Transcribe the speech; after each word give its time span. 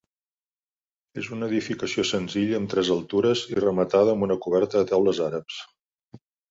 És 1.23 1.29
una 1.35 1.49
edificació 1.51 2.07
senzilla 2.13 2.57
amb 2.63 2.73
tres 2.73 2.91
altures 2.99 3.47
i 3.55 3.61
rematada 3.63 4.17
amb 4.19 4.31
una 4.31 4.43
coberta 4.49 4.83
de 4.83 4.93
teules 4.95 5.27
àrabs. 5.33 5.65